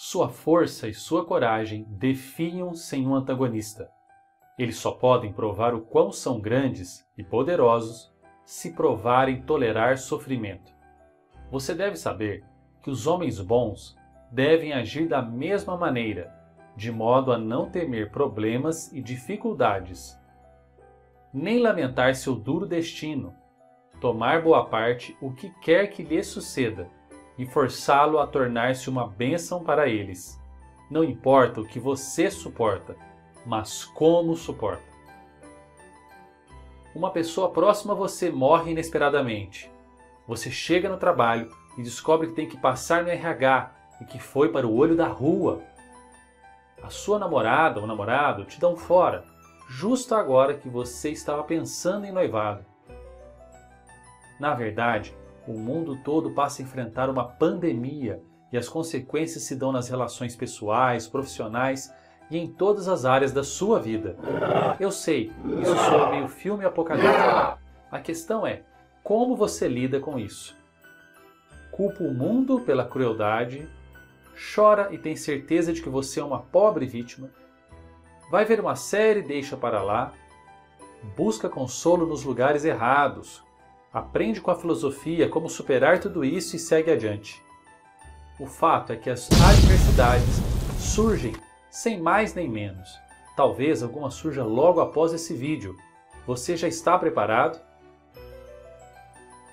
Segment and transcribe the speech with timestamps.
[0.00, 3.90] Sua força e sua coragem defiam sem um antagonista.
[4.56, 8.08] Eles só podem provar o quão são grandes e poderosos
[8.44, 10.72] se provarem tolerar sofrimento.
[11.50, 12.44] Você deve saber
[12.80, 13.96] que os homens bons
[14.30, 16.32] devem agir da mesma maneira,
[16.76, 20.16] de modo a não temer problemas e dificuldades,
[21.34, 23.34] nem lamentar seu duro destino,
[24.00, 26.88] tomar boa parte o que quer que lhe suceda
[27.38, 30.38] e forçá-lo a tornar-se uma bênção para eles.
[30.90, 32.96] Não importa o que você suporta,
[33.46, 34.88] mas como suporta.
[36.94, 39.70] Uma pessoa próxima a você morre inesperadamente.
[40.26, 44.50] Você chega no trabalho e descobre que tem que passar no RH e que foi
[44.50, 45.62] para o olho da rua.
[46.82, 49.24] A sua namorada ou namorado te dão fora,
[49.68, 52.64] justo agora que você estava pensando em noivado.
[54.40, 55.14] Na verdade,
[55.48, 60.36] o mundo todo passa a enfrentar uma pandemia e as consequências se dão nas relações
[60.36, 61.92] pessoais, profissionais
[62.30, 64.16] e em todas as áreas da sua vida.
[64.78, 65.32] Eu sei,
[65.62, 67.58] isso soa meio filme apocalíptico.
[67.90, 68.62] A questão é,
[69.02, 70.54] como você lida com isso?
[71.70, 73.66] Culpa o mundo pela crueldade,
[74.54, 77.30] chora e tem certeza de que você é uma pobre vítima,
[78.30, 80.12] vai ver uma série e deixa para lá,
[81.16, 83.42] busca consolo nos lugares errados,
[83.92, 87.42] aprende com a filosofia como superar tudo isso e segue adiante.
[88.38, 90.36] O fato é que as adversidades
[90.78, 91.34] surgem
[91.70, 92.88] sem mais nem menos.
[93.36, 95.76] Talvez alguma surja logo após esse vídeo.
[96.26, 97.60] Você já está preparado?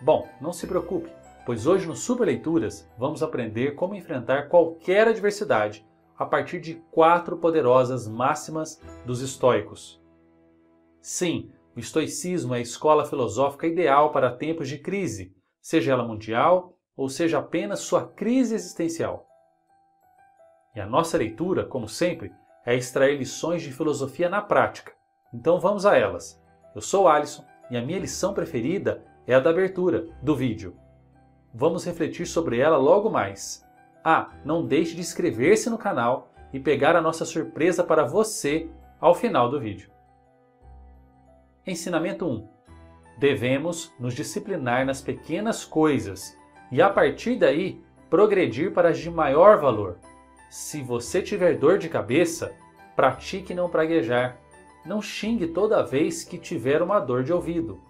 [0.00, 1.10] Bom, não se preocupe,
[1.46, 5.86] pois hoje no Super Leituras vamos aprender como enfrentar qualquer adversidade
[6.18, 10.00] a partir de quatro poderosas máximas dos estoicos.
[11.00, 16.76] Sim, o estoicismo é a escola filosófica ideal para tempos de crise, seja ela mundial
[16.96, 19.26] ou seja apenas sua crise existencial.
[20.74, 22.32] E a nossa leitura, como sempre,
[22.64, 24.92] é extrair lições de filosofia na prática.
[25.32, 26.40] Então vamos a elas.
[26.74, 30.76] Eu sou Alisson e a minha lição preferida é a da abertura do vídeo.
[31.54, 33.66] Vamos refletir sobre ela logo mais.
[34.04, 39.14] Ah, não deixe de inscrever-se no canal e pegar a nossa surpresa para você ao
[39.14, 39.91] final do vídeo.
[41.64, 42.48] Ensinamento 1.
[43.18, 46.36] Devemos nos disciplinar nas pequenas coisas
[46.72, 47.80] e a partir daí
[48.10, 49.96] progredir para as de maior valor.
[50.50, 52.52] Se você tiver dor de cabeça,
[52.96, 54.40] pratique não praguejar.
[54.84, 57.80] Não xingue toda vez que tiver uma dor de ouvido.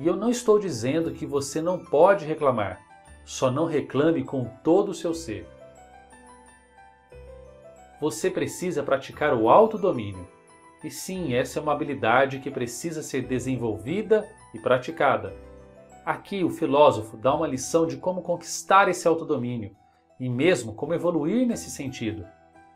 [0.00, 2.80] E eu não estou dizendo que você não pode reclamar,
[3.24, 5.46] só não reclame com todo o seu ser.
[8.00, 10.26] Você precisa praticar o autodomínio.
[10.84, 15.32] E sim, essa é uma habilidade que precisa ser desenvolvida e praticada.
[16.04, 19.76] Aqui o filósofo dá uma lição de como conquistar esse autodomínio
[20.18, 22.26] e mesmo como evoluir nesse sentido.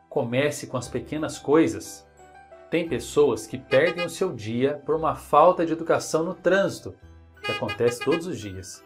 [0.09, 2.07] Comece com as pequenas coisas.
[2.71, 6.95] Tem pessoas que perdem o seu dia por uma falta de educação no trânsito,
[7.43, 8.85] que acontece todos os dias,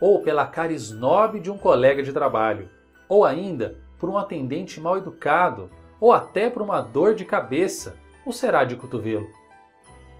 [0.00, 2.70] ou pela cara snob de um colega de trabalho,
[3.08, 5.70] ou ainda por um atendente mal educado,
[6.00, 7.96] ou até por uma dor de cabeça
[8.28, 9.26] ou será de cotovelo?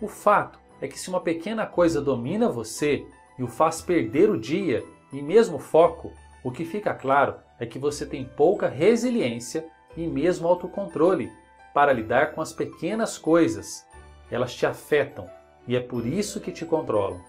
[0.01, 3.07] O fato é que se uma pequena coisa domina você
[3.39, 4.83] e o faz perder o dia
[5.13, 6.11] e mesmo foco,
[6.43, 11.31] o que fica claro é que você tem pouca resiliência e mesmo autocontrole
[11.75, 13.87] para lidar com as pequenas coisas.
[14.31, 15.29] Elas te afetam
[15.67, 17.21] e é por isso que te controlam.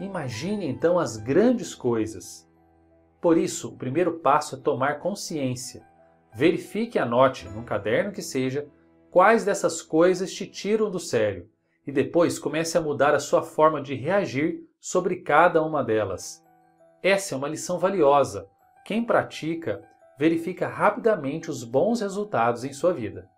[0.00, 2.50] Imagine então as grandes coisas.
[3.20, 5.86] Por isso, o primeiro passo é tomar consciência.
[6.34, 8.66] Verifique e anote, num caderno que seja,
[9.10, 11.48] quais dessas coisas te tiram do sério
[11.86, 16.44] e depois comece a mudar a sua forma de reagir sobre cada uma delas.
[17.02, 18.48] Essa é uma lição valiosa.
[18.84, 19.82] Quem pratica
[20.18, 23.28] verifica rapidamente os bons resultados em sua vida.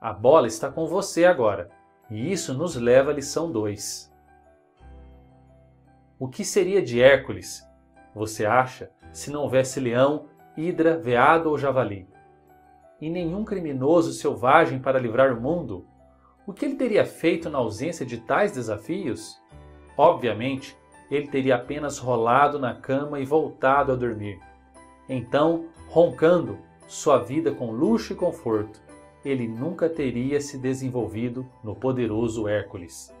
[0.00, 1.70] A bola está com você agora,
[2.10, 4.12] e isso nos leva à lição 2.
[6.18, 7.66] O que seria de Hércules,
[8.14, 12.06] você acha, se não houvesse leão, hidra, veado ou javali?
[13.00, 15.86] E nenhum criminoso selvagem para livrar o mundo,
[16.46, 19.40] o que ele teria feito na ausência de tais desafios?
[19.96, 20.76] Obviamente,
[21.10, 24.38] ele teria apenas rolado na cama e voltado a dormir.
[25.08, 28.82] Então, roncando sua vida com luxo e conforto,
[29.24, 33.14] ele nunca teria se desenvolvido no poderoso Hércules.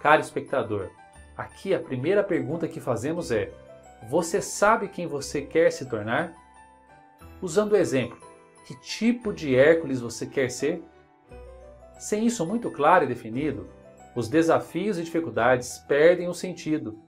[0.00, 0.90] Caro espectador,
[1.36, 3.50] aqui a primeira pergunta que fazemos é:
[4.08, 6.34] você sabe quem você quer se tornar?
[7.42, 8.18] Usando o exemplo,
[8.66, 10.82] que tipo de Hércules você quer ser?
[11.98, 13.68] Sem isso muito claro e definido,
[14.14, 16.98] os desafios e dificuldades perdem o sentido.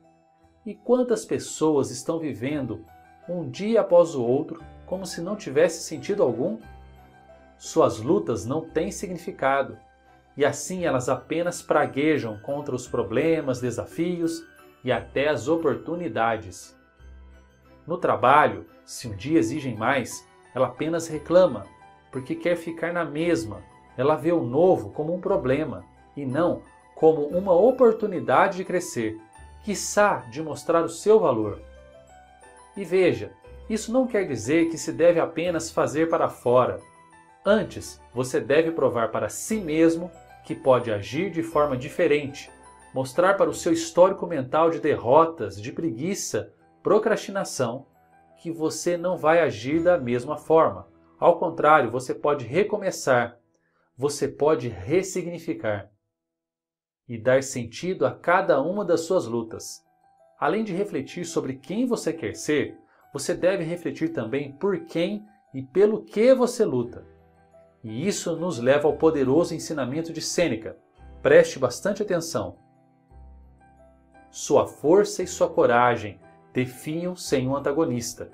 [0.64, 2.84] E quantas pessoas estão vivendo
[3.28, 6.58] um dia após o outro, como se não tivesse sentido algum?
[7.58, 9.78] Suas lutas não têm significado,
[10.36, 14.42] e assim elas apenas praguejam contra os problemas, desafios
[14.82, 16.76] e até as oportunidades.
[17.86, 21.66] No trabalho, se um dia exigem mais, ela apenas reclama,
[22.10, 23.62] porque quer ficar na mesma.
[23.96, 25.84] Ela vê o novo como um problema
[26.16, 26.62] e não
[26.94, 29.18] como uma oportunidade de crescer,
[29.64, 31.60] quiçá de mostrar o seu valor.
[32.76, 33.32] E veja,
[33.68, 36.78] isso não quer dizer que se deve apenas fazer para fora.
[37.44, 40.10] Antes, você deve provar para si mesmo
[40.44, 42.50] que pode agir de forma diferente,
[42.94, 46.52] mostrar para o seu histórico mental de derrotas, de preguiça,
[46.82, 47.86] procrastinação,
[48.42, 50.88] que você não vai agir da mesma forma.
[51.18, 53.38] Ao contrário, você pode recomeçar,
[53.96, 55.90] você pode ressignificar
[57.08, 59.84] e dar sentido a cada uma das suas lutas.
[60.40, 62.76] Além de refletir sobre quem você quer ser,
[63.12, 65.24] você deve refletir também por quem
[65.54, 67.06] e pelo que você luta.
[67.84, 70.76] E isso nos leva ao poderoso ensinamento de Sêneca.
[71.20, 72.56] Preste bastante atenção.
[74.30, 76.18] Sua força e sua coragem
[76.52, 78.30] definham sem um antagonista.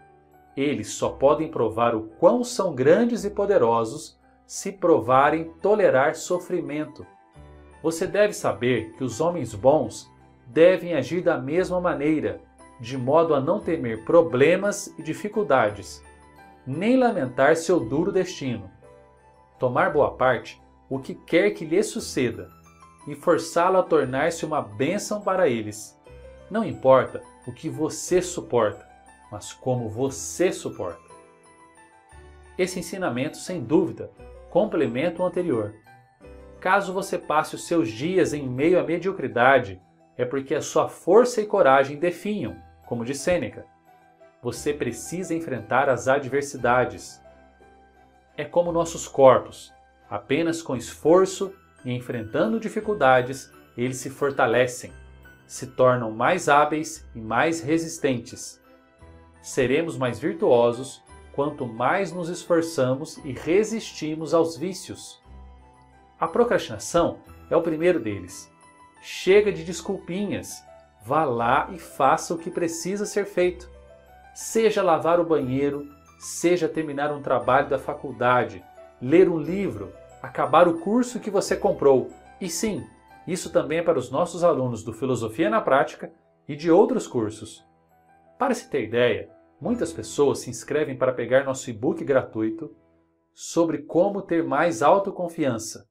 [0.56, 7.06] Eles só podem provar o quão são grandes e poderosos se provarem tolerar sofrimento.
[7.82, 10.10] Você deve saber que os homens bons
[10.46, 12.40] devem agir da mesma maneira,
[12.80, 16.02] de modo a não temer problemas e dificuldades,
[16.66, 18.70] nem lamentar seu duro destino.
[19.58, 22.48] Tomar boa parte o que quer que lhe suceda
[23.06, 25.98] e forçá-lo a tornar-se uma bênção para eles.
[26.50, 28.86] Não importa o que você suporta,
[29.32, 31.00] mas como você suporta.
[32.58, 34.10] Esse ensinamento, sem dúvida,
[34.50, 35.74] complementa o anterior.
[36.60, 39.80] Caso você passe os seus dias em meio à mediocridade,
[40.14, 42.54] é porque a sua força e coragem definham,
[42.84, 43.64] como de Sêneca.
[44.42, 47.18] Você precisa enfrentar as adversidades.
[48.36, 49.72] É como nossos corpos,
[50.10, 54.92] apenas com esforço e enfrentando dificuldades, eles se fortalecem,
[55.48, 58.62] se tornam mais hábeis e mais resistentes.
[59.40, 61.02] Seremos mais virtuosos
[61.32, 65.22] quanto mais nos esforçamos e resistimos aos vícios.
[66.20, 68.52] A procrastinação é o primeiro deles.
[69.00, 70.62] Chega de desculpinhas.
[71.02, 73.70] Vá lá e faça o que precisa ser feito.
[74.34, 78.62] Seja lavar o banheiro, seja terminar um trabalho da faculdade,
[79.00, 82.10] ler um livro, acabar o curso que você comprou.
[82.40, 82.84] E sim,
[83.32, 86.12] isso também é para os nossos alunos do Filosofia na Prática
[86.48, 87.64] e de outros cursos.
[88.38, 89.30] Para se ter ideia,
[89.60, 92.74] muitas pessoas se inscrevem para pegar nosso e-book gratuito
[93.34, 95.88] sobre como ter mais autoconfiança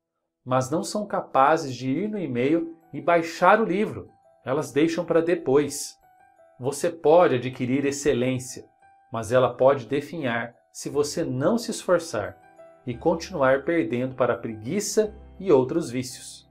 [0.48, 4.08] mas não são capazes de ir no e-mail e baixar o livro.
[4.46, 5.98] Elas deixam para depois.
[6.58, 8.64] Você pode adquirir excelência,
[9.12, 12.38] mas ela pode definhar se você não se esforçar
[12.86, 16.47] e continuar perdendo para a preguiça e outros vícios.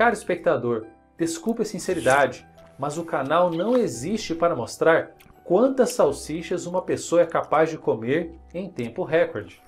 [0.00, 0.86] Caro espectador,
[1.18, 2.48] desculpe a sinceridade,
[2.78, 5.10] mas o canal não existe para mostrar
[5.44, 9.60] quantas salsichas uma pessoa é capaz de comer em tempo recorde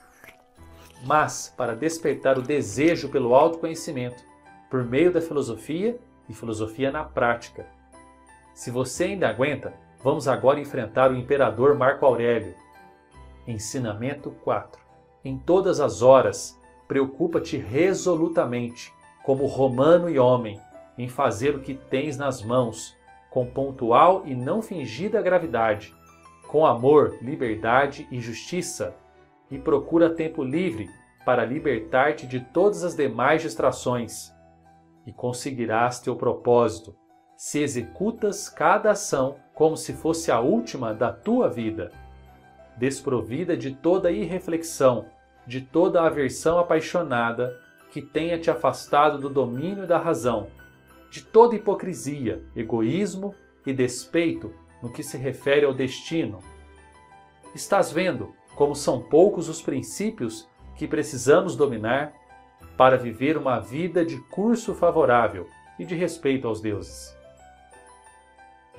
[1.05, 4.25] mas para despertar o desejo pelo autoconhecimento
[4.71, 5.99] por meio da filosofia
[6.29, 7.67] e filosofia na prática.
[8.55, 12.55] Se você ainda aguenta, vamos agora enfrentar o imperador Marco Aurélio.
[13.47, 14.81] Ensinamento 4.
[15.25, 18.93] Em todas as horas, preocupa-te resolutamente,
[19.23, 20.61] como romano e homem,
[20.99, 22.97] em fazer o que tens nas mãos,
[23.31, 25.95] com pontual e não fingida gravidade,
[26.49, 28.95] com amor, liberdade e justiça
[29.51, 30.89] e procura tempo livre
[31.25, 34.33] para libertar-te de todas as demais distrações.
[35.07, 36.95] E conseguirás teu propósito,
[37.37, 41.91] se executas cada ação como se fosse a última da tua vida,
[42.77, 45.07] desprovida de toda irreflexão,
[45.47, 47.53] de toda aversão apaixonada
[47.93, 50.49] que tenha te afastado do domínio da razão,
[51.11, 53.35] de toda hipocrisia, egoísmo
[53.67, 54.51] e despeito
[54.83, 56.39] no que se refere ao destino.
[57.55, 62.15] Estás vendo como são poucos os princípios que precisamos dominar
[62.79, 65.47] para viver uma vida de curso favorável
[65.79, 67.15] e de respeito aos deuses.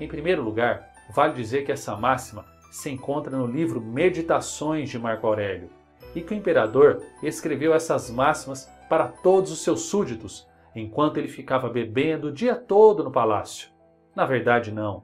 [0.00, 5.28] Em primeiro lugar, vale dizer que essa máxima se encontra no livro Meditações de Marco
[5.28, 5.70] Aurélio
[6.16, 11.68] e que o imperador escreveu essas máximas para todos os seus súditos enquanto ele ficava
[11.68, 13.68] bebendo o dia todo no palácio.
[14.14, 15.02] Na verdade, não.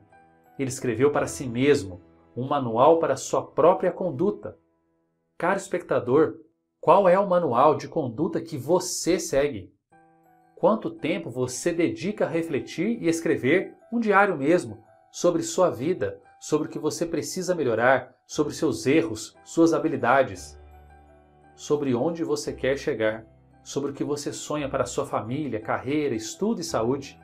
[0.56, 2.00] Ele escreveu para si mesmo
[2.37, 4.56] um manual para sua própria conduta.
[5.37, 6.37] Caro espectador,
[6.80, 9.75] qual é o manual de conduta que você segue?
[10.54, 16.68] Quanto tempo você dedica a refletir e escrever um diário mesmo sobre sua vida, sobre
[16.68, 20.56] o que você precisa melhorar, sobre seus erros, suas habilidades,
[21.56, 23.26] sobre onde você quer chegar,
[23.62, 27.18] sobre o que você sonha para sua família, carreira, estudo e saúde.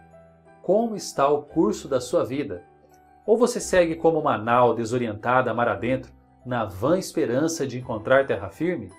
[0.63, 2.65] Como está o curso da sua vida?
[3.25, 6.13] Ou você segue como uma nau desorientada mar adentro,
[6.45, 8.91] na vã esperança de encontrar terra firme?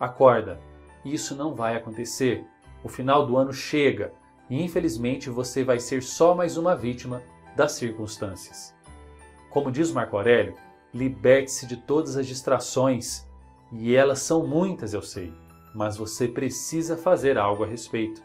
[0.00, 0.58] Acorda,
[1.04, 2.46] isso não vai acontecer.
[2.82, 4.12] O final do ano chega
[4.48, 7.22] e infelizmente você vai ser só mais uma vítima
[7.56, 8.74] das circunstâncias.
[9.50, 10.56] Como diz Marco Aurélio,
[10.92, 13.26] liberte-se de todas as distrações,
[13.72, 15.32] e elas são muitas, eu sei,
[15.74, 18.22] mas você precisa fazer algo a respeito.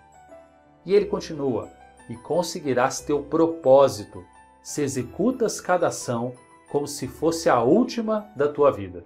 [0.85, 1.69] E ele continua:
[2.09, 4.23] e conseguirás teu propósito
[4.61, 6.33] se executas cada ação
[6.71, 9.03] como se fosse a última da tua vida.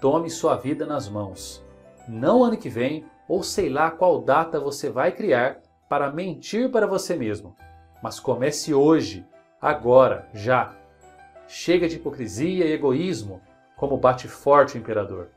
[0.00, 1.64] Tome sua vida nas mãos.
[2.08, 6.86] Não ano que vem ou sei lá qual data você vai criar para mentir para
[6.86, 7.54] você mesmo.
[8.02, 9.26] Mas comece hoje,
[9.60, 10.74] agora, já.
[11.46, 13.40] Chega de hipocrisia e egoísmo,
[13.76, 15.28] como bate forte o imperador.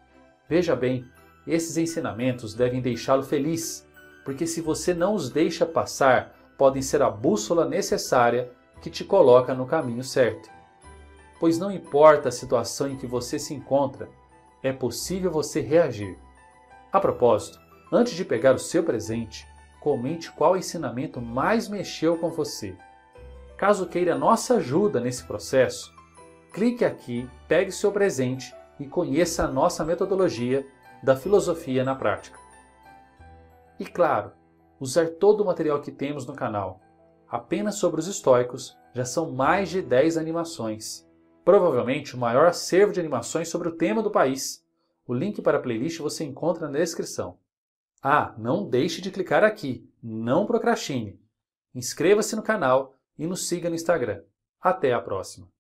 [0.48, 1.06] Veja bem,
[1.46, 3.88] esses ensinamentos devem deixá-lo feliz,
[4.24, 9.54] porque se você não os deixa passar, podem ser a bússola necessária que te coloca
[9.54, 10.50] no caminho certo.
[11.40, 14.10] Pois não importa a situação em que você se encontra,
[14.62, 16.18] é possível você reagir.
[16.92, 17.64] A propósito,
[17.96, 19.48] Antes de pegar o seu presente,
[19.80, 22.76] comente qual ensinamento mais mexeu com você.
[23.56, 25.94] Caso queira nossa ajuda nesse processo,
[26.52, 30.66] clique aqui, pegue seu presente e conheça a nossa metodologia
[31.04, 32.40] da filosofia na prática.
[33.78, 34.32] E claro,
[34.80, 36.80] usar todo o material que temos no canal.
[37.28, 41.08] Apenas sobre os estoicos já são mais de 10 animações.
[41.44, 44.66] Provavelmente o maior acervo de animações sobre o tema do país.
[45.06, 47.38] O link para a playlist você encontra na descrição.
[48.02, 51.20] Ah, não deixe de clicar aqui, não procrastine.
[51.76, 54.22] Inscreva-se no canal e nos siga no Instagram.
[54.62, 55.53] Até a próxima!